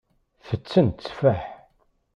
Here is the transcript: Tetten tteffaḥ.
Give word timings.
Tetten 0.47 0.85
tteffaḥ. 0.89 1.43